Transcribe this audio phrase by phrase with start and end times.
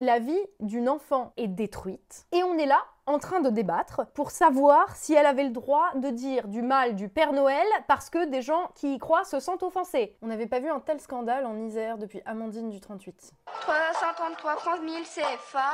[0.00, 4.30] La vie d'une enfant est détruite et on est là en train de débattre pour
[4.30, 8.26] savoir si elle avait le droit de dire du mal du Père Noël parce que
[8.26, 10.16] des gens qui y croient se sentent offensés.
[10.22, 13.32] On n'avait pas vu un tel scandale en Isère depuis Amandine du 38.
[13.60, 15.68] 333 francs 1000 CFA.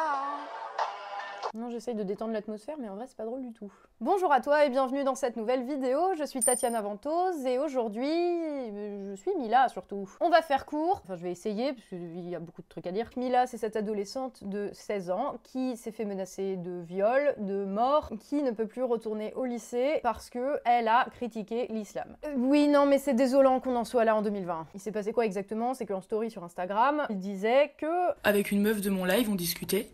[1.52, 3.70] Non, j'essaye de détendre l'atmosphère, mais en vrai, c'est pas drôle du tout.
[4.00, 5.98] Bonjour à toi et bienvenue dans cette nouvelle vidéo.
[6.18, 10.08] Je suis Tatiana Ventose et aujourd'hui, je suis Mila surtout.
[10.20, 12.86] On va faire court, enfin, je vais essayer parce qu'il y a beaucoup de trucs
[12.86, 13.08] à dire.
[13.16, 18.10] Mila, c'est cette adolescente de 16 ans qui s'est fait menacer de viol, de mort,
[18.18, 22.16] qui ne peut plus retourner au lycée parce que elle a critiqué l'islam.
[22.24, 24.66] Euh, oui, non, mais c'est désolant qu'on en soit là en 2020.
[24.74, 25.74] Il s'est passé quoi exactement?
[25.74, 29.34] C'est qu'en story sur Instagram, il disait que avec une meuf de mon live, on
[29.34, 29.88] discutait.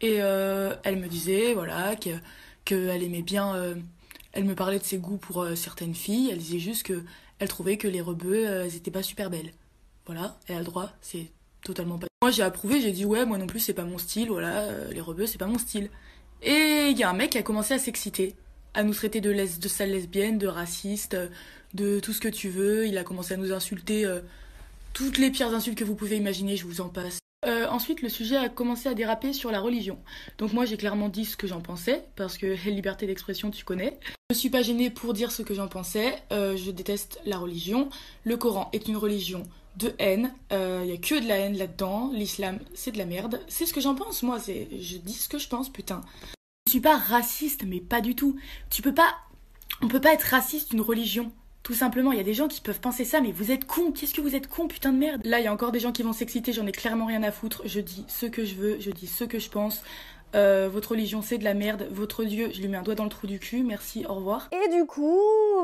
[0.00, 2.10] Et euh, elle me disait, voilà, que
[2.64, 3.54] qu'elle aimait bien.
[3.54, 3.74] euh,
[4.32, 6.30] elle me parlait de ses goûts pour euh, certaines filles.
[6.32, 7.02] Elle disait juste que
[7.38, 9.52] elle trouvait que les rebeux, euh, elles étaient pas super belles.
[10.06, 11.30] Voilà, elle a le droit, c'est
[11.62, 12.06] totalement pas.
[12.22, 14.90] Moi, j'ai approuvé, j'ai dit, ouais, moi non plus, c'est pas mon style, voilà, euh,
[14.92, 15.88] les rebeux, c'est pas mon style.
[16.42, 18.34] Et il y a un mec qui a commencé à s'exciter,
[18.74, 19.48] à nous traiter de, les...
[19.48, 21.16] de sales lesbiennes, de racistes,
[21.72, 22.86] de tout ce que tu veux.
[22.86, 24.06] Il a commencé à nous insulter,
[24.92, 27.18] toutes les pires insultes que vous pouvez imaginer, je vous en passe.
[27.46, 29.98] Euh, ensuite, le sujet a commencé à déraper sur la religion.
[30.38, 33.98] Donc moi, j'ai clairement dit ce que j'en pensais, parce que liberté d'expression, tu connais.
[34.30, 36.16] Je suis pas gênée pour dire ce que j'en pensais.
[36.32, 37.88] Euh, je déteste la religion.
[38.24, 39.42] Le Coran est une religion
[39.76, 40.32] de haine.
[40.50, 42.10] Il y a que de la haine là-dedans.
[42.12, 43.40] L'islam, c'est de la merde.
[43.48, 44.38] C'est ce que j'en pense, moi.
[44.38, 46.00] C'est, je dis ce que je pense, putain.
[46.66, 48.36] Je suis pas raciste, mais pas du tout.
[48.70, 49.14] Tu peux pas,
[49.82, 51.32] on peut pas être raciste d'une religion.
[51.64, 53.90] Tout simplement, il y a des gens qui peuvent penser ça, mais vous êtes cons,
[53.90, 55.22] qu'est-ce que vous êtes cons, putain de merde.
[55.24, 57.32] Là, il y a encore des gens qui vont s'exciter, j'en ai clairement rien à
[57.32, 57.62] foutre.
[57.64, 59.82] Je dis ce que je veux, je dis ce que je pense.
[60.34, 61.86] Euh, votre religion, c'est de la merde.
[61.90, 63.62] Votre Dieu, je lui mets un doigt dans le trou du cul.
[63.62, 64.50] Merci, au revoir.
[64.52, 65.18] Et du coup,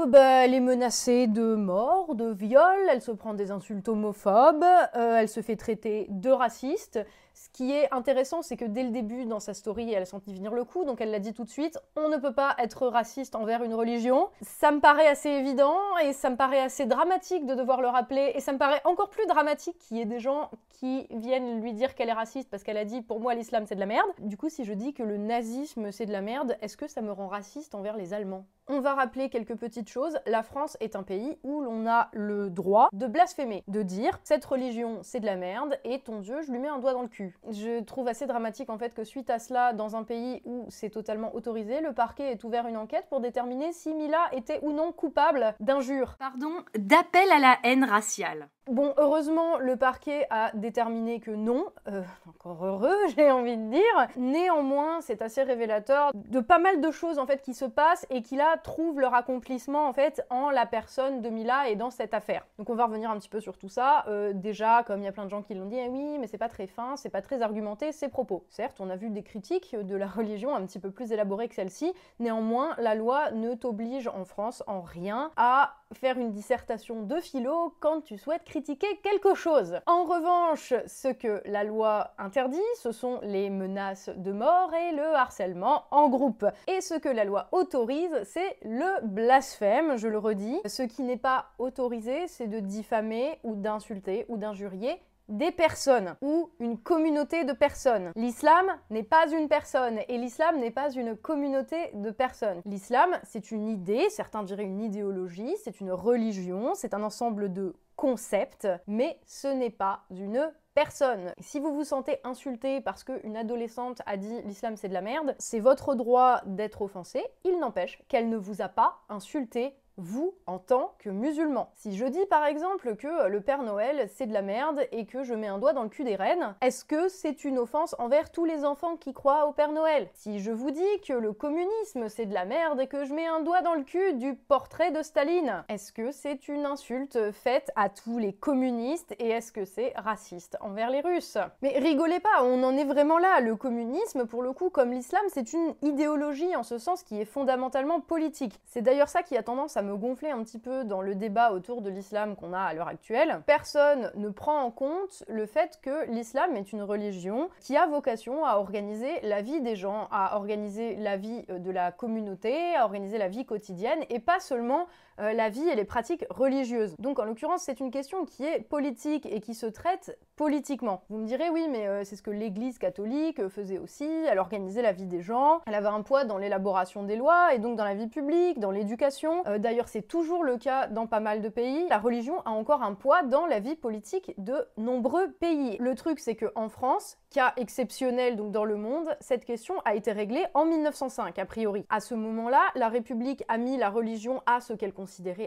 [0.09, 4.65] bah, elle est menacée de mort, de viol, elle se prend des insultes homophobes,
[4.97, 6.99] euh, elle se fait traiter de raciste.
[7.35, 10.35] Ce qui est intéressant, c'est que dès le début, dans sa story, elle a senti
[10.35, 12.87] venir le coup, donc elle l'a dit tout de suite, on ne peut pas être
[12.87, 14.29] raciste envers une religion.
[14.43, 18.33] Ça me paraît assez évident, et ça me paraît assez dramatique de devoir le rappeler,
[18.35, 21.75] et ça me paraît encore plus dramatique qu'il y ait des gens qui viennent lui
[21.75, 24.09] dire qu'elle est raciste parce qu'elle a dit pour moi l'islam c'est de la merde.
[24.19, 27.03] Du coup, si je dis que le nazisme c'est de la merde, est-ce que ça
[27.03, 28.47] me rend raciste envers les Allemands?
[28.69, 30.19] On va rappeler quelques petites choses.
[30.27, 34.45] La France est un pays où l'on a le droit de blasphémer, de dire cette
[34.45, 37.09] religion c'est de la merde et ton Dieu je lui mets un doigt dans le
[37.09, 37.37] cul.
[37.51, 40.91] Je trouve assez dramatique en fait que suite à cela, dans un pays où c'est
[40.91, 44.93] totalement autorisé, le parquet ait ouvert une enquête pour déterminer si Mila était ou non
[44.93, 46.17] coupable d'injure.
[46.19, 48.49] Pardon, d'appel à la haine raciale.
[48.69, 51.65] Bon, heureusement, le parquet a déterminé que non.
[51.89, 54.09] Euh, encore heureux, j'ai envie de dire.
[54.17, 58.23] Néanmoins, c'est assez révélateur de pas mal de choses en fait qui se passent et
[58.23, 62.15] qui là trouvent leur accomplissement en fait en la personne de Mila et dans cette
[62.15, 62.47] affaire.
[62.59, 64.05] Donc on va revenir un petit peu sur tout ça.
[64.07, 66.29] Euh, déjà, comme il y a plein de gens qui l'ont dit, eh oui, mais
[66.29, 68.45] c'est pas très fin, c'est pas très argumenté ces propos.
[68.51, 71.57] Certes, on a vu des critiques de la religion un petit peu plus élaborées que
[71.57, 71.93] celle-ci.
[72.21, 77.75] Néanmoins, la loi ne t'oblige en France en rien à faire une dissertation de philo
[77.81, 79.79] quand tu souhaites critiquer quelque chose.
[79.87, 85.15] En revanche, ce que la loi interdit, ce sont les menaces de mort et le
[85.15, 86.47] harcèlement en groupe.
[86.67, 90.61] Et ce que la loi autorise, c'est le blasphème, je le redis.
[90.67, 95.01] Ce qui n'est pas autorisé, c'est de diffamer ou d'insulter ou d'injurier
[95.31, 98.11] des personnes ou une communauté de personnes.
[98.17, 102.61] L'islam n'est pas une personne et l'islam n'est pas une communauté de personnes.
[102.67, 107.75] L'islam, c'est une idée, certains diraient une idéologie, c'est une religion, c'est un ensemble de
[108.01, 111.35] concepts, mais ce n'est pas une personne.
[111.39, 115.37] Si vous vous sentez insulté parce qu'une adolescente a dit l'islam c'est de la merde,
[115.39, 117.23] c'est votre droit d'être offensé.
[117.45, 121.71] Il n'empêche qu'elle ne vous a pas insulté vous en tant que musulman.
[121.75, 125.23] Si je dis par exemple que le Père Noël c'est de la merde et que
[125.23, 128.31] je mets un doigt dans le cul des reines, est-ce que c'est une offense envers
[128.31, 130.09] tous les enfants qui croient au Père Noël?
[130.15, 133.27] Si je vous dis que le communisme c'est de la merde et que je mets
[133.27, 137.71] un doigt dans le cul du portrait de Staline, est-ce que c'est une insulte faite
[137.77, 141.39] à tous les communistes et est-ce que c'est raciste envers les Russes?
[141.63, 143.41] Mais rigolez pas, on en est vraiment là.
[143.41, 147.25] Le communisme, pour le coup, comme l'islam, c'est une idéologie en ce sens qui est
[147.25, 148.61] fondamentalement politique.
[148.67, 151.53] C'est d'ailleurs ça qui a tendance à me gonfler un petit peu dans le débat
[151.53, 153.43] autour de l'islam qu'on a à l'heure actuelle.
[153.47, 158.45] Personne ne prend en compte le fait que l'islam est une religion qui a vocation
[158.45, 162.85] à organiser la vie des gens, à organiser la vie euh, de la communauté, à
[162.85, 164.87] organiser la vie quotidienne et pas seulement
[165.21, 166.95] euh, la vie et les pratiques religieuses.
[166.99, 171.03] Donc en l'occurrence, c'est une question qui est politique et qui se traite politiquement.
[171.11, 174.83] Vous me direz oui, mais euh, c'est ce que l'Église catholique faisait aussi, elle organisait
[174.83, 177.85] la vie des gens, elle avait un poids dans l'élaboration des lois et donc dans
[177.85, 179.43] la vie publique, dans l'éducation.
[179.47, 181.87] Euh, d'ailleurs, c'est toujours le cas dans pas mal de pays.
[181.89, 185.77] La religion a encore un poids dans la vie politique de nombreux pays.
[185.79, 189.95] Le truc, c'est que en France, cas exceptionnel donc dans le monde, cette question a
[189.95, 191.85] été réglée en 1905 a priori.
[191.91, 194.93] À ce moment-là, la République a mis la religion à ce qu'elle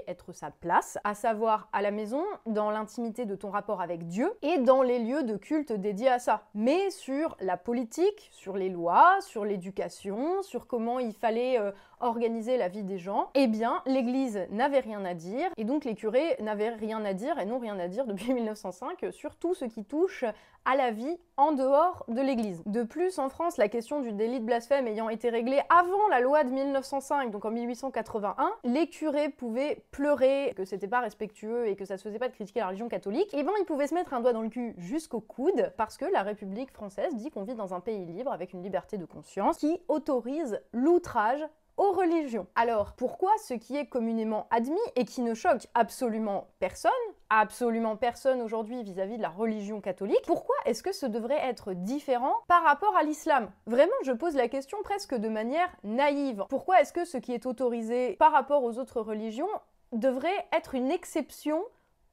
[0.07, 4.31] être sa place, à savoir à la maison, dans l'intimité de ton rapport avec Dieu
[4.41, 6.43] et dans les lieux de culte dédiés à ça.
[6.53, 11.71] Mais sur la politique, sur les lois, sur l'éducation, sur comment il fallait euh,
[12.03, 15.95] organiser la vie des gens, eh bien, l'Église n'avait rien à dire, et donc les
[15.95, 19.65] curés n'avaient rien à dire et n'ont rien à dire depuis 1905 sur tout ce
[19.65, 20.25] qui touche
[20.65, 22.63] à la vie en dehors de l'Église.
[22.65, 26.19] De plus, en France, la question du délit de blasphème ayant été réglée avant la
[26.19, 31.75] loi de 1905, donc en 1881, les curés pouvaient pleurer que c'était pas respectueux et
[31.75, 33.93] que ça se faisait pas de critiquer la religion catholique, et ben ils pouvaient se
[33.93, 37.43] mettre un doigt dans le cul jusqu'au coude parce que la République française dit qu'on
[37.43, 41.45] vit dans un pays libre avec une liberté de conscience qui autorise l'outrage
[41.77, 42.47] aux religions.
[42.55, 46.91] Alors, pourquoi ce qui est communément admis et qui ne choque absolument personne,
[47.29, 52.35] absolument personne aujourd'hui vis-à-vis de la religion catholique, pourquoi est-ce que ce devrait être différent
[52.47, 53.49] par rapport à l'islam?
[53.65, 56.45] Vraiment, je pose la question presque de manière naïve.
[56.49, 59.49] Pourquoi est-ce que ce qui est autorisé par rapport aux autres religions
[59.91, 61.63] devrait être une exception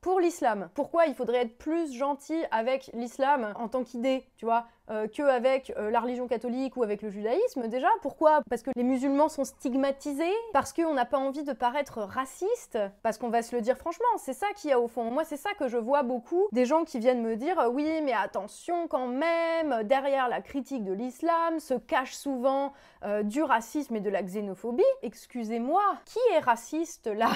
[0.01, 0.71] pour l'islam?
[0.75, 4.67] Pourquoi il faudrait être plus gentil avec l'islam en tant qu'idée, tu vois?
[4.91, 7.89] Euh, qu'avec euh, la religion catholique ou avec le judaïsme déjà.
[8.03, 8.41] Pourquoi?
[8.49, 13.19] Parce que les musulmans sont stigmatisés, parce qu'on n'a pas envie de paraître raciste, parce
[13.19, 15.11] qu'on va se le dire franchement, c'est ça qu'il y a au fond.
[15.11, 18.13] Moi, c'est ça que je vois beaucoup, des gens qui viennent me dire oui, mais
[18.13, 22.73] attention quand même, derrière la critique de l'islam se cache souvent
[23.03, 24.83] euh, du racisme et de la xénophobie.
[25.03, 27.31] Excusez-moi, qui est raciste là?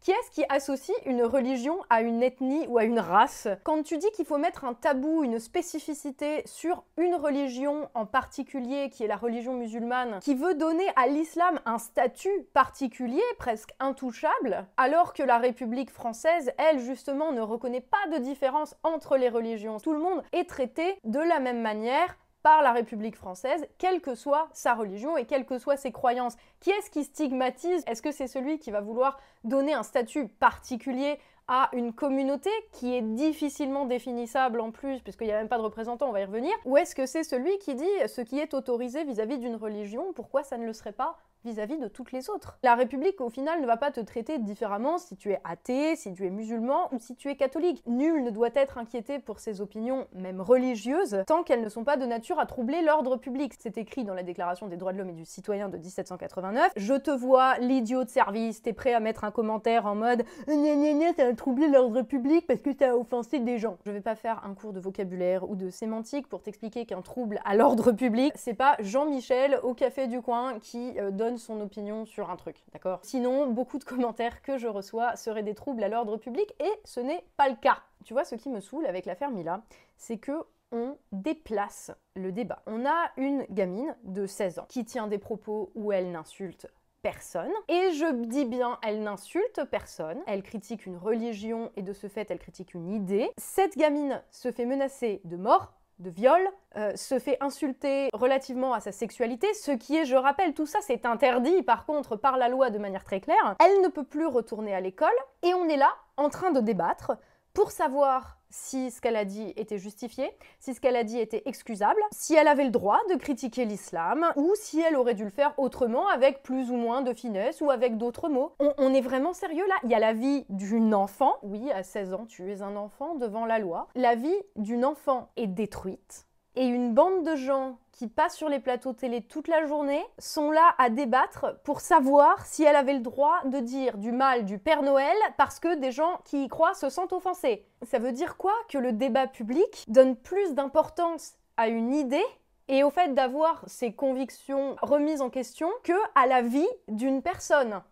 [0.00, 3.46] Qui est-ce qui associe une religion à une ethnie ou à une race?
[3.62, 8.90] Quand tu dis qu'il faut mettre un tabou, une spécificité sur une religion en particulier,
[8.90, 14.66] qui est la religion musulmane, qui veut donner à l'islam un statut particulier, presque intouchable,
[14.76, 19.78] alors que la République française, elle, justement, ne reconnaît pas de différence entre les religions.
[19.78, 24.14] Tout le monde est traité de la même manière par la République française, quelle que
[24.14, 26.36] soit sa religion et quelles que soient ses croyances.
[26.60, 27.84] Qui est-ce qui stigmatise?
[27.86, 32.94] Est-ce que c'est celui qui va vouloir donner un statut particulier à une communauté qui
[32.94, 36.24] est difficilement définissable en plus, puisqu'il n'y a même pas de représentant, on va y
[36.24, 40.12] revenir, ou est-ce que c'est celui qui dit ce qui est autorisé vis-à-vis d'une religion,
[40.12, 42.58] pourquoi ça ne le serait pas vis-à-vis de toutes les autres.
[42.62, 46.12] La République, au final, ne va pas te traiter différemment si tu es athée, si
[46.12, 47.82] tu es musulman ou si tu es catholique.
[47.86, 51.96] Nul ne doit être inquiété pour ses opinions, même religieuses, tant qu'elles ne sont pas
[51.96, 53.54] de nature à troubler l'ordre public.
[53.58, 56.72] C'est écrit dans la Déclaration des droits de l'homme et du citoyen de 1789.
[56.76, 60.74] Je te vois, l'idiot de service, t'es prêt à mettre un commentaire en mode gna
[60.74, 63.76] gna gna, a troublé l'ordre public parce que t'as offensé des gens.
[63.84, 67.40] Je vais pas faire un cours de vocabulaire ou de sémantique pour t'expliquer qu'un trouble
[67.44, 72.30] à l'ordre public, c'est pas Jean-Michel au café du coin qui euh, son opinion sur
[72.30, 73.00] un truc, d'accord?
[73.02, 77.00] Sinon, beaucoup de commentaires que je reçois seraient des troubles à l'ordre public et ce
[77.00, 77.78] n'est pas le cas.
[78.04, 79.62] Tu vois, ce qui me saoule avec l'affaire Mila,
[79.96, 82.62] c'est que on déplace le débat.
[82.66, 86.66] On a une gamine de 16 ans qui tient des propos où elle n'insulte
[87.02, 87.50] personne.
[87.68, 90.20] Et je dis bien, elle n'insulte personne.
[90.26, 93.30] Elle critique une religion et de ce fait, elle critique une idée.
[93.36, 96.40] Cette gamine se fait menacer de mort de viol,
[96.76, 100.80] euh, se fait insulter relativement à sa sexualité, ce qui est, je rappelle, tout ça
[100.82, 103.56] c'est interdit par contre par la loi de manière très claire.
[103.64, 105.08] Elle ne peut plus retourner à l'école
[105.42, 107.12] et on est là en train de débattre
[107.54, 111.42] pour savoir si ce qu'elle a dit était justifié, si ce qu'elle a dit était
[111.46, 115.30] excusable, si elle avait le droit de critiquer l'islam, ou si elle aurait dû le
[115.30, 118.52] faire autrement avec plus ou moins de finesse ou avec d'autres mots.
[118.60, 119.74] On, est vraiment sérieux là?
[119.84, 123.14] Il y a la vie d'une enfant, oui, à 16 ans tu es un enfant
[123.14, 123.88] devant la loi.
[123.94, 128.58] La vie d'une enfant est détruite et une bande de gens qui passent sur les
[128.58, 133.00] plateaux télé toute la journée sont là à débattre pour savoir si elle avait le
[133.00, 136.74] droit de dire du mal du Père Noël parce que des gens qui y croient
[136.74, 137.66] se sentent offensés.
[137.82, 142.24] Ça veut dire quoi Que le débat public donne plus d'importance à une idée
[142.68, 147.82] et au fait d'avoir ses convictions remises en question que à la vie d'une personne?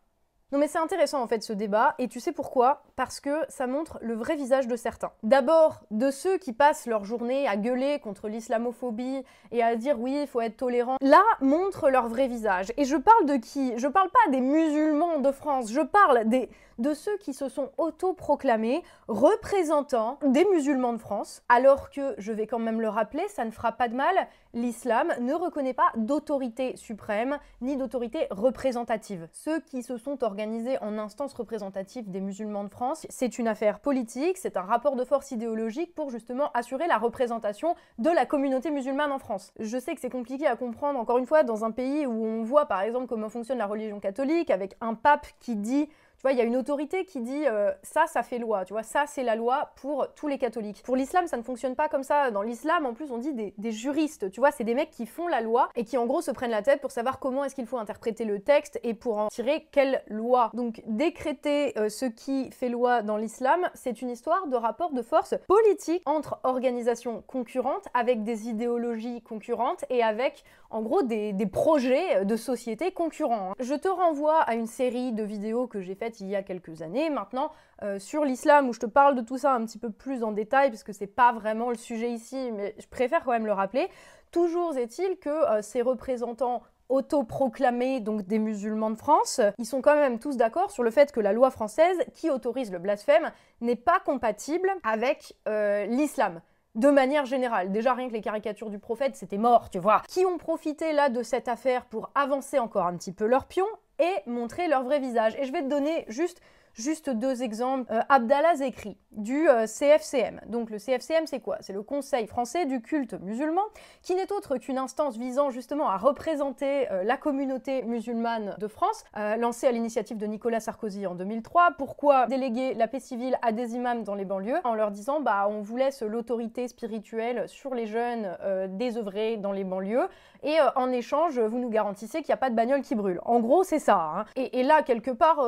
[0.53, 2.83] Non mais c'est intéressant en fait ce débat et tu sais pourquoi?
[3.01, 5.11] Parce que ça montre le vrai visage de certains.
[5.23, 10.19] D'abord, de ceux qui passent leur journée à gueuler contre l'islamophobie et à dire oui,
[10.21, 10.97] il faut être tolérant.
[11.01, 12.75] Là, montrent leur vrai visage.
[12.77, 13.73] Et je parle de qui?
[13.79, 17.71] Je parle pas des musulmans de France, je parle des de ceux qui se sont
[17.77, 23.45] autoproclamés représentants des musulmans de France, alors que, je vais quand même le rappeler, ça
[23.45, 24.15] ne fera pas de mal,
[24.55, 29.29] l'islam ne reconnaît pas d'autorité suprême ni d'autorité représentative.
[29.33, 33.81] Ceux qui se sont organisés en instance représentative des musulmans de France, c'est une affaire
[33.81, 38.71] politique, c'est un rapport de force idéologique pour justement assurer la représentation de la communauté
[38.71, 39.53] musulmane en France.
[39.59, 42.43] Je sais que c'est compliqué à comprendre, encore une fois, dans un pays où on
[42.43, 45.89] voit par exemple comment fonctionne la religion catholique, avec un pape qui dit
[46.21, 48.75] tu vois, il y a une autorité qui dit euh, ça, ça fait loi, tu
[48.75, 50.83] vois, ça c'est la loi pour tous les catholiques.
[50.85, 52.31] Pour l'islam, ça ne fonctionne pas comme ça.
[52.31, 55.29] Dans l'islam, en plus, on dit des, juristes, tu vois, c'est des mecs qui font
[55.29, 57.65] la loi et qui en gros se prennent la tête pour savoir comment est-ce qu'il
[57.65, 60.51] faut interpréter le texte et pour en tirer quelle loi.
[60.53, 65.01] Donc décréter euh, ce qui fait loi dans l'islam, c'est une histoire de rapport de
[65.01, 72.25] force politique entre organisations concurrentes avec des idéologies concurrentes et avec en gros des, projets
[72.25, 73.55] de société concurrents.
[73.59, 76.83] Je te renvoie à une série de vidéos que j'ai faites il y a quelques
[76.83, 77.11] années.
[77.11, 77.53] Maintenant,
[77.83, 80.33] euh, sur l'islam, où je te parle de tout ça un petit peu plus en
[80.33, 83.53] détail, parce que c'est pas vraiment le sujet ici, mais je préfère quand même le
[83.53, 83.89] rappeler.
[84.33, 89.95] Toujours est-il que euh, ces représentants autoproclamés donc des musulmans de France, ils sont quand
[89.95, 93.77] même tous d'accord sur le fait que la loi française qui autorise le blasphème n'est
[93.77, 96.41] pas compatible avec euh, l'islam
[96.75, 97.73] de manière générale.
[97.73, 100.03] Déjà rien que les caricatures du prophète, c'était mort, tu vois.
[100.09, 103.67] Qui ont profité là de cette affaire pour avancer encore un petit peu leur pion?
[104.01, 105.35] Et montrer leur vrai visage.
[105.39, 106.41] Et je vais te donner juste
[106.75, 107.91] Juste deux exemples.
[107.93, 110.41] Euh, Abdallah Zekri, du euh, CFCM.
[110.47, 111.57] Donc le CFCM, c'est quoi?
[111.61, 113.63] C'est le Conseil français du culte musulman,
[114.03, 119.05] qui n'est autre qu'une instance visant justement à représenter euh, la communauté musulmane de France,
[119.39, 121.73] lancée à l'initiative de Nicolas Sarkozy en 2003.
[121.79, 124.61] Pourquoi déléguer la paix civile à des imams dans les banlieues?
[124.65, 128.37] En leur disant, bah, on vous laisse l'autorité spirituelle sur les jeunes
[128.71, 130.09] désœuvrés dans les banlieues,
[130.43, 133.21] et en échange, vous nous garantissez qu'il n'y a pas de bagnole qui brûle.
[133.25, 134.13] En gros, c'est ça.
[134.17, 134.25] Hein.
[134.37, 135.39] Et, là, quelque part,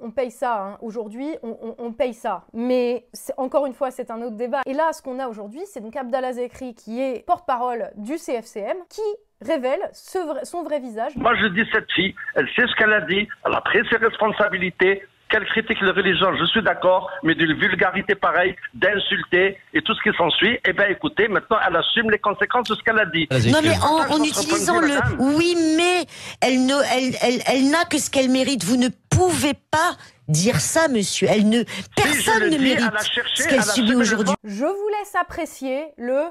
[0.00, 0.62] on, paye ça.
[0.62, 0.65] Hein.
[0.80, 2.44] Aujourd'hui, on, paye ça.
[2.52, 3.06] Mais
[3.36, 4.62] encore une fois, c'est un autre débat.
[4.66, 8.76] Et là, ce qu'on a aujourd'hui, c'est donc Abdallah Zekri qui est porte-parole du CFCM,
[8.88, 9.02] qui
[9.40, 11.16] révèle son vrai visage.
[11.16, 13.96] Moi, je dis cette fille, elle sait ce qu'elle a dit, elle a pris ses
[13.96, 15.02] responsabilités,
[15.36, 20.02] qu'elle critique les religions, je suis d'accord, mais d'une vulgarité pareille, d'insulter et tout ce
[20.02, 23.28] qui s'ensuit, eh bien écoutez, maintenant elle assume les conséquences de ce qu'elle a dit.
[23.50, 26.06] Non mais en, utilisant le oui mais
[26.40, 26.74] elle ne,
[27.22, 28.64] elle, elle, n'a que ce qu'elle mérite.
[28.64, 29.96] Vous ne pouvez pas
[30.28, 31.28] dire ça, monsieur.
[31.30, 31.62] Elle ne,
[31.94, 32.90] personne ne mérite
[33.34, 34.34] ce qu'elle subit aujourd'hui.
[34.44, 36.22] Je vous laisse apprécier le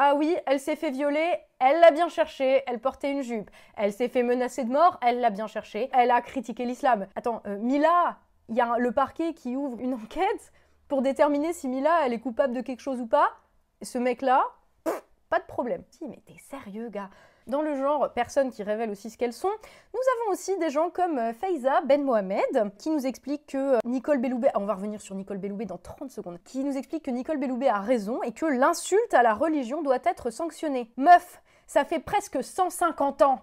[0.00, 1.28] ah oui, elle s'est fait violer,
[1.58, 3.50] elle l'a bien cherché, elle portait une jupe.
[3.76, 5.90] Elle s'est fait menacer de mort, elle l'a bien cherché.
[5.92, 7.08] Elle a critiqué l'islam.
[7.16, 8.16] Attends, euh, Mila,
[8.48, 10.52] il y a le parquet qui ouvre une enquête
[10.88, 13.30] pour déterminer si Mila elle est coupable de quelque chose ou pas.
[13.82, 14.44] Ce mec-là,
[15.28, 15.84] pas de problème.
[15.90, 17.10] Si, mais t'es sérieux, gars
[17.48, 20.90] dans le genre personnes qui révèlent aussi ce qu'elles sont, nous avons aussi des gens
[20.90, 22.40] comme euh, Faiza Ben Mohamed
[22.78, 26.10] qui nous explique que euh, Nicole Belloubet, on va revenir sur Nicole Belloubet dans 30
[26.10, 29.82] secondes, qui nous explique que Nicole Belloubet a raison et que l'insulte à la religion
[29.82, 30.92] doit être sanctionnée.
[30.96, 33.40] Meuf, ça fait presque 150 ans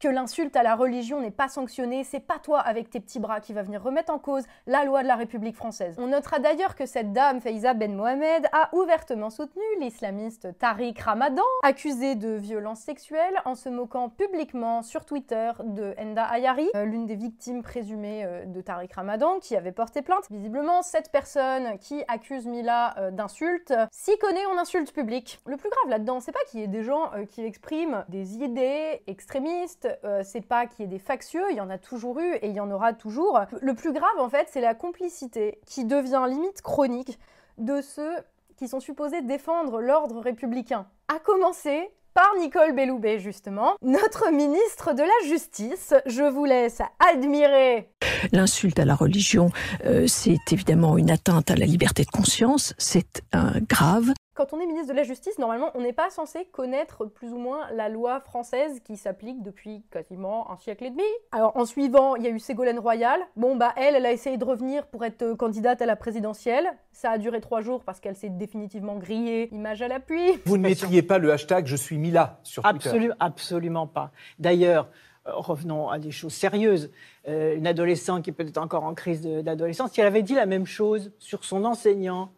[0.00, 3.40] que l'insulte à la religion n'est pas sanctionnée, c'est pas toi avec tes petits bras
[3.40, 5.96] qui va venir remettre en cause la loi de la République française.
[5.98, 11.42] On notera d'ailleurs que cette dame, Faiza Ben Mohamed, a ouvertement soutenu l'islamiste Tariq Ramadan,
[11.62, 17.06] accusé de violences sexuelles en se moquant publiquement sur Twitter de Enda Ayari, euh, l'une
[17.06, 20.24] des victimes présumées euh, de Tariq Ramadan, qui avait porté plainte.
[20.30, 25.40] Visiblement, cette personne qui accuse Mila euh, d'insulte s'y connaît en insulte publique.
[25.46, 29.02] Le plus grave là-dedans, c'est pas qu'il y ait des gens qui expriment des idées
[29.06, 32.34] extrémistes, euh, c'est pas qu'il y ait des factieux, il y en a toujours eu
[32.34, 33.40] et il y en aura toujours.
[33.60, 37.18] Le plus grave, en fait, c'est la complicité qui devient limite chronique
[37.58, 38.16] de ceux
[38.56, 40.86] qui sont supposés défendre l'ordre républicain.
[41.08, 45.92] À commencer par Nicole Belloubet, justement, notre ministre de la Justice.
[46.06, 47.90] Je vous laisse admirer.
[48.32, 49.50] L'insulte à la religion,
[49.84, 53.22] euh, c'est évidemment une atteinte à la liberté de conscience, c'est
[53.68, 54.12] grave.
[54.36, 57.38] Quand on est ministre de la Justice, normalement, on n'est pas censé connaître plus ou
[57.38, 61.04] moins la loi française qui s'applique depuis quasiment un siècle et demi.
[61.32, 63.18] Alors, en suivant, il y a eu Ségolène Royal.
[63.36, 66.68] Bon, bah, elle, elle a essayé de revenir pour être euh, candidate à la présidentielle.
[66.92, 70.38] Ça a duré trois jours parce qu'elle s'est définitivement grillée, image à l'appui.
[70.44, 74.10] Vous ne mettriez pas le hashtag Je suis Mila sur Twitter Absolument pas.
[74.38, 74.90] D'ailleurs,
[75.26, 76.92] euh, revenons à des choses sérieuses.
[77.26, 80.44] Euh, une adolescente qui est peut-être encore en crise d'adolescence, si elle avait dit la
[80.44, 82.32] même chose sur son enseignant,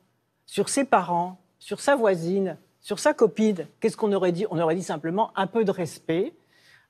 [0.46, 4.46] sur ses parents, sur sa voisine, sur sa copine, qu'est-ce qu'on aurait dit?
[4.50, 6.32] On aurait dit simplement un peu de respect,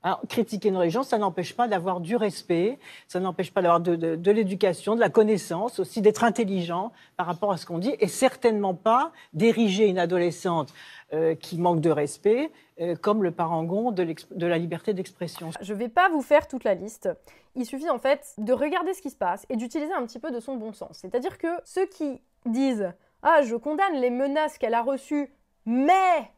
[0.04, 4.30] Alors, critiquer une religion, ça n'empêche pas d'avoir du respect, ça n'empêche pas d'avoir de,
[4.30, 8.74] l'éducation, de la connaissance, aussi d'être intelligent par rapport à ce qu'on dit, et certainement
[8.74, 10.72] pas d'ériger une adolescente
[11.12, 15.50] euh, qui manque de respect euh, comme le parangon de, de la liberté d'expression.
[15.60, 17.08] Je ne vais pas vous faire toute la liste.
[17.56, 20.30] Il suffit en fait de regarder ce qui se passe et d'utiliser un petit peu
[20.30, 20.98] de son bon sens.
[21.00, 25.32] C'est-à-dire que ceux qui disent Ah, je condamne les menaces qu'elle a reçues,
[25.66, 26.30] mais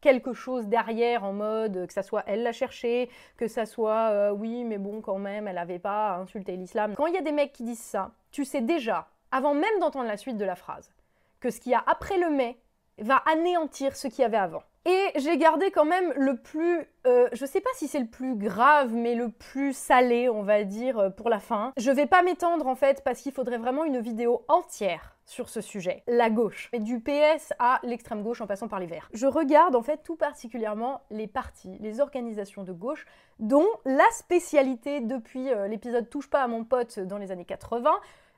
[0.00, 4.30] quelque chose derrière en mode que ça soit elle l'a cherché, que ça soit euh,
[4.30, 6.94] oui mais bon quand même elle n'avait pas insulté l'islam.
[6.94, 10.06] Quand il y a des mecs qui disent ça, tu sais déjà, avant même d'entendre
[10.06, 10.92] la suite de la phrase,
[11.40, 12.58] que ce qu'il y a après le mais
[12.98, 14.62] va anéantir ce qu'il y avait avant.
[14.86, 18.36] Et j'ai gardé quand même le plus, euh, je sais pas si c'est le plus
[18.36, 21.72] grave, mais le plus salé, on va dire, euh, pour la fin.
[21.76, 25.60] Je vais pas m'étendre en fait parce qu'il faudrait vraiment une vidéo entière sur ce
[25.60, 26.04] sujet.
[26.06, 26.68] La gauche.
[26.72, 29.08] Et du PS à l'extrême gauche en passant par les verts.
[29.12, 33.06] Je regarde en fait tout particulièrement les partis, les organisations de gauche,
[33.40, 37.90] dont la spécialité depuis euh, l'épisode Touche pas à mon pote dans les années 80,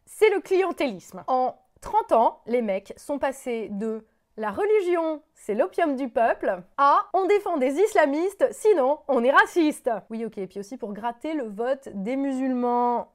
[0.06, 1.24] c'est le clientélisme.
[1.26, 4.06] En 30 ans, les mecs sont passés de
[4.38, 6.62] la religion, c'est l'opium du peuple.
[6.76, 9.90] Ah, on défend des islamistes, sinon on est raciste.
[10.10, 13.12] Oui, ok, et puis aussi pour gratter le vote des musulmans,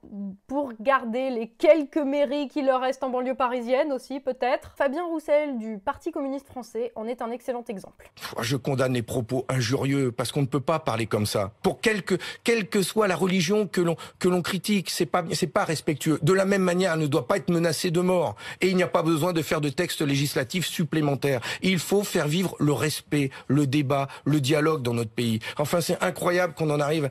[0.47, 4.73] pour garder les quelques mairies qui leur restent en banlieue parisienne aussi, peut-être.
[4.77, 8.11] Fabien Roussel du Parti communiste français en est un excellent exemple.
[8.41, 11.51] Je condamne les propos injurieux parce qu'on ne peut pas parler comme ça.
[11.61, 15.47] Pour quelque, quelle que soit la religion que l'on que l'on critique, c'est pas c'est
[15.47, 16.19] pas respectueux.
[16.21, 18.35] De la même manière, elle ne doit pas être menacée de mort.
[18.61, 22.27] Et il n'y a pas besoin de faire de textes législatifs supplémentaires il faut faire
[22.27, 25.39] vivre le respect, le débat, le dialogue dans notre pays.
[25.57, 27.09] Enfin, c'est incroyable qu'on en arrive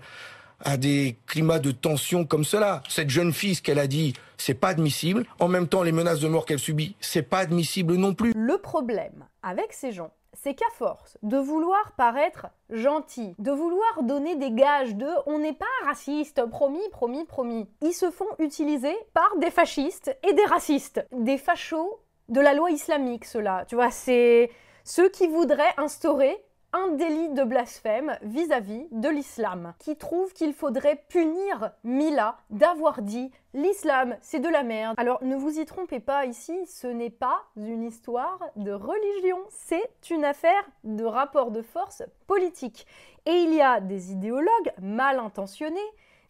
[0.61, 2.83] à des climats de tension comme cela.
[2.89, 5.27] Cette jeune fille, ce qu'elle a dit, c'est pas admissible.
[5.41, 8.33] En même temps, les menaces de mort qu'elle subit, c'est pas admissible non plus.
[8.37, 14.37] Le problème avec ces gens, c'est qu'à force de vouloir paraître gentil, de vouloir donner
[14.37, 19.37] des gages de on n'est pas raciste, promis, promis, promis, ils se font utiliser par
[19.39, 23.65] des fascistes et des racistes, des fachos de la loi islamique, cela.
[23.69, 24.51] Tu vois, c'est
[24.85, 31.05] ceux qui voudraient instaurer un délit de blasphème vis-à-vis de l'islam, qui trouvent qu'il faudrait
[31.09, 34.95] punir Mila d'avoir dit l'islam c'est de la merde.
[34.97, 40.11] Alors ne vous y trompez pas ici, ce n'est pas une histoire de religion, c'est
[40.11, 42.87] une affaire de rapport de force politique.
[43.27, 45.79] Et il y a des idéologues mal intentionnés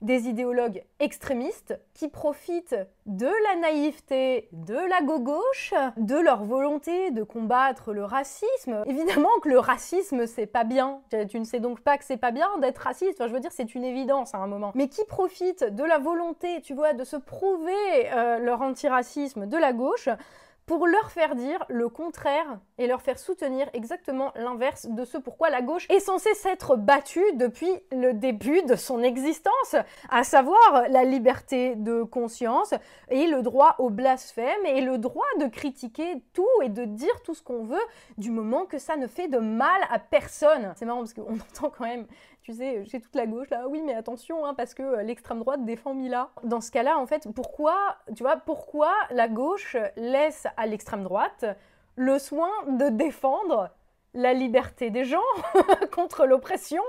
[0.03, 7.23] des idéologues extrémistes qui profitent de la naïveté de la gauche, de leur volonté de
[7.23, 8.83] combattre le racisme.
[8.87, 11.01] Évidemment que le racisme c'est pas bien.
[11.29, 13.21] Tu ne sais donc pas que c'est pas bien d'être raciste.
[13.21, 14.73] Enfin, je veux dire, c'est une évidence à un moment.
[14.75, 17.73] Mais qui profitent de la volonté, tu vois, de se prouver
[18.13, 20.09] euh, leur antiracisme de la gauche
[20.67, 25.51] pour leur faire dire le contraire et leur faire soutenir exactement l'inverse de ce pourquoi
[25.51, 29.77] la gauche est censée s'être battue depuis le début de son existence,
[30.09, 32.75] à savoir la liberté de conscience
[33.11, 37.35] et le droit au blasphème et le droit de critiquer tout et de dire tout
[37.35, 37.83] ce qu'on veut
[38.19, 40.73] du moment que ça ne fait de mal à personne.
[40.77, 42.07] C'est marrant parce qu'on entend quand même
[42.43, 45.39] tu sais, chez toute la gauche, là, oui, mais attention, hein, parce que euh, l'extrême
[45.39, 46.31] droite défend Mila.
[46.43, 47.77] Dans ce cas-là, en fait, pourquoi,
[48.17, 51.45] tu vois, pourquoi la gauche laisse à l'extrême droite
[51.95, 53.71] le soin de défendre
[54.15, 55.21] la liberté des gens
[55.95, 56.83] contre l'oppression?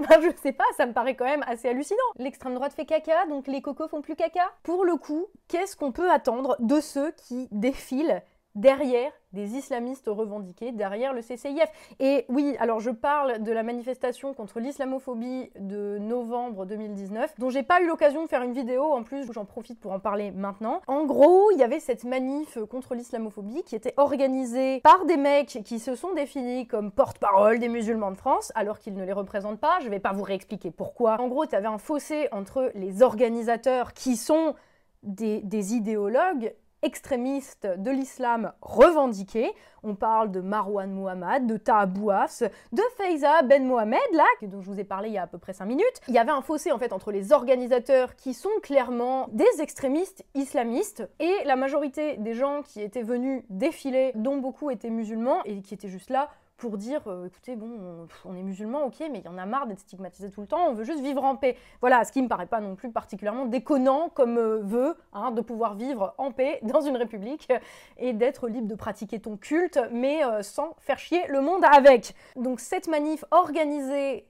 [0.00, 1.98] Ben, Je sais pas, ça me paraît quand même assez hallucinant.
[2.18, 4.50] L'extrême droite fait caca, donc les cocos font plus caca.
[4.64, 8.22] Pour le coup, qu'est-ce qu'on peut attendre de ceux qui défilent
[8.56, 11.70] derrière des islamistes revendiqués, derrière le CCIF.
[12.00, 17.62] Et oui, alors je parle de la manifestation contre l'islamophobie de novembre 2019, dont j'ai
[17.62, 20.80] pas eu l'occasion de faire une vidéo, en plus j'en profite pour en parler maintenant.
[20.86, 25.60] En gros, il y avait cette manif contre l'islamophobie qui était organisée par des mecs
[25.64, 29.60] qui se sont définis comme porte-parole des musulmans de France, alors qu'ils ne les représentent
[29.60, 29.78] pas.
[29.82, 31.20] Je vais pas vous réexpliquer pourquoi.
[31.20, 34.54] En gros, tu avais un fossé entre les organisateurs qui sont
[35.02, 36.54] des, des idéologues
[36.86, 39.52] extrémistes de l'islam revendiqués.
[39.82, 44.78] On parle de Marwan Muhammad, de Taha de Faiza Ben Mohamed, là, dont je vous
[44.78, 46.00] ai parlé il y a à peu près 5 minutes.
[46.06, 50.24] Il y avait un fossé en fait entre les organisateurs qui sont clairement des extrémistes
[50.34, 55.60] islamistes et la majorité des gens qui étaient venus défiler, dont beaucoup étaient musulmans et
[55.62, 59.24] qui étaient juste là pour dire euh, écoutez, bon, on, est musulman, ok, mais il
[59.24, 61.56] y en a marre d'être stigmatisé tout le temps, on veut juste vivre en paix.
[61.80, 65.40] Voilà, ce qui me paraît pas non plus particulièrement déconnant comme euh, vœu hein, de
[65.40, 67.52] pouvoir vivre en paix dans une république
[67.98, 72.14] et d'être libre de pratiquer ton culte, mais euh, sans faire chier le monde avec.
[72.36, 74.26] Donc, cette manif organisée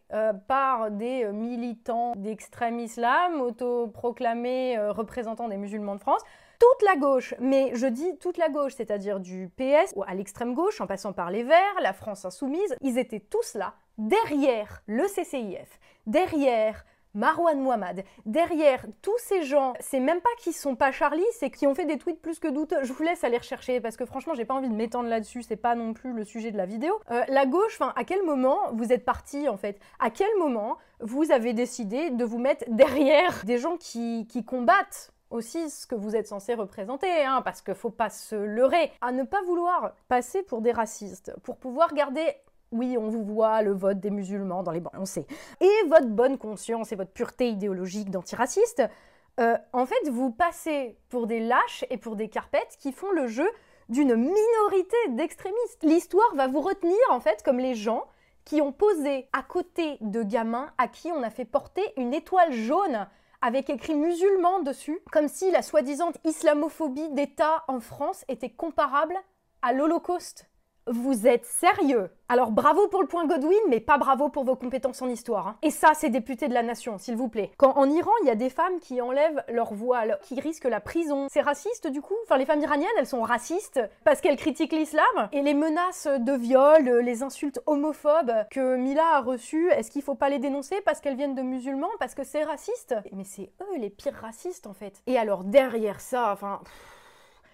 [0.47, 6.23] par des militants d'extrême islam, autoproclamés représentants des musulmans de France,
[6.59, 10.81] toute la gauche, mais je dis toute la gauche, c'est-à-dire du PS à l'extrême gauche,
[10.81, 15.79] en passant par les Verts, la France insoumise, ils étaient tous là derrière le CCIF,
[16.07, 16.85] derrière
[17.17, 21.67] Marwan Mohamed, derrière tous ces gens, c'est même pas qu'ils sont pas Charlie, c'est qu'ils
[21.67, 22.85] ont fait des tweets plus que douteux.
[22.85, 25.57] Je vous laisse aller rechercher parce que franchement, j'ai pas envie de m'étendre là-dessus, c'est
[25.57, 27.01] pas non plus le sujet de la vidéo.
[27.11, 29.81] Euh, la gauche, enfin, à quel moment vous êtes parti en fait?
[29.99, 35.15] À quel moment vous avez décidé de vous mettre derrière des gens qui, qui combattent
[35.31, 39.13] aussi ce que vous êtes censé représenter, hein, parce qu'il faut pas se leurrer, à
[39.13, 42.35] ne pas vouloir passer pour des racistes, pour pouvoir garder
[42.73, 45.27] oui, on vous voit le vote des musulmans dans les bancs, on sait.
[45.61, 48.83] Et votre bonne conscience et votre pureté idéologique d'antiraciste,
[49.39, 53.29] euh, en fait, vous passez pour des lâches et pour des carpettes qui font le
[53.29, 53.49] jeu
[53.89, 55.85] d'une minorité d'extrémistes.
[55.85, 58.05] L'histoire va vous retenir, en fait, comme les gens
[58.45, 62.53] qui ont posé à côté de gamins à qui on a fait porter une étoile
[62.53, 63.07] jaune
[63.47, 69.15] avec écrit musulman dessus, comme si la soi-disant islamophobie d'État en France était comparable
[69.63, 70.51] à l'Holocauste.
[70.89, 75.03] Vous êtes sérieux Alors bravo pour le point Godwin, mais pas bravo pour vos compétences
[75.03, 75.49] en histoire.
[75.49, 75.59] Hein.
[75.63, 77.51] Et ça, c'est député de la nation, s'il vous plaît.
[77.57, 80.79] Quand en Iran, il y a des femmes qui enlèvent leur voile, qui risquent la
[80.79, 82.15] prison, c'est raciste du coup?
[82.23, 86.33] Enfin, les femmes iraniennes, elles sont racistes parce qu'elles critiquent l'islam Et les menaces de
[86.35, 91.01] viol, les insultes homophobes que Mila a reçues, est-ce qu'il faut pas les dénoncer parce
[91.01, 92.95] qu'elles viennent de musulmans, parce que c'est raciste?
[93.13, 95.03] Mais c'est eux les pires racistes en fait.
[95.09, 96.61] Et alors derrière ça, enfin...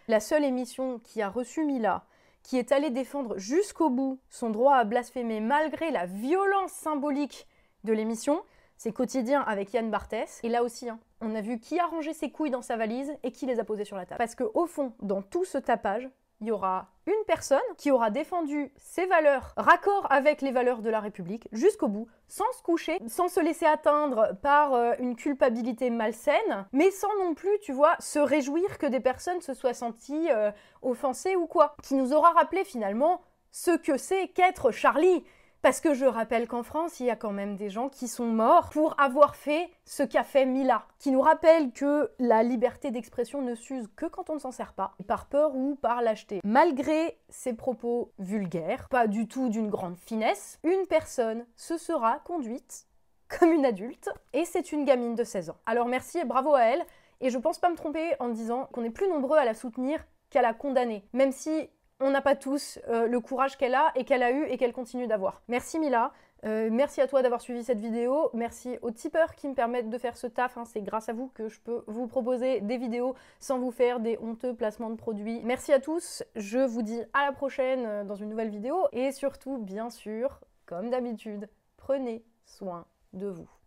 [0.08, 2.02] La seule émission qui a reçu Mila,
[2.42, 7.46] qui est allé défendre jusqu'au bout son droit à blasphémer malgré la violence symbolique
[7.84, 8.42] de l'émission,
[8.76, 10.40] c'est quotidien avec Yann Barthès.
[10.42, 13.12] Et là aussi, hein, on a vu qui a rangé ses couilles dans sa valise
[13.22, 14.18] et qui les a posées sur la table.
[14.18, 16.08] Parce qu'au fond, dans tout ce tapage,
[16.42, 20.90] il y aura une personne qui aura défendu ses valeurs raccord avec les valeurs de
[20.90, 25.88] la République jusqu'au bout, sans se coucher, sans se laisser atteindre par euh, une culpabilité
[25.88, 30.30] malsaine, mais sans non plus, tu vois, se réjouir que des personnes se soient senties
[30.30, 30.50] euh,
[30.82, 31.76] offensées ou quoi.
[31.80, 33.20] Qui nous aura rappelé finalement
[33.52, 35.24] ce que c'est qu'être Charlie
[35.62, 38.26] parce que je rappelle qu'en France, il y a quand même des gens qui sont
[38.26, 43.40] morts pour avoir fait ce qu'a fait Mila, qui nous rappelle que la liberté d'expression
[43.42, 46.40] ne s'use que quand on ne s'en sert pas, par peur ou par lâcheté.
[46.42, 52.86] Malgré ses propos vulgaires, pas du tout d'une grande finesse, une personne se sera conduite
[53.28, 55.56] comme une adulte, et c'est une gamine de 16 ans.
[55.64, 56.84] Alors merci et bravo à elle,
[57.20, 60.04] et je pense pas me tromper en disant qu'on est plus nombreux à la soutenir
[60.28, 61.70] qu'à la condamner, même si
[62.02, 64.72] on n'a pas tous euh, le courage qu'elle a et qu'elle a eu et qu'elle
[64.72, 65.42] continue d'avoir.
[65.48, 66.12] Merci Mila,
[66.44, 69.98] euh, merci à toi d'avoir suivi cette vidéo, merci aux tipeurs qui me permettent de
[69.98, 70.64] faire ce taf, hein.
[70.64, 74.18] c'est grâce à vous que je peux vous proposer des vidéos sans vous faire des
[74.20, 75.40] honteux placements de produits.
[75.44, 79.12] Merci à tous, je vous dis à la prochaine euh, dans une nouvelle vidéo et
[79.12, 83.61] surtout bien sûr, comme d'habitude, prenez soin de vous.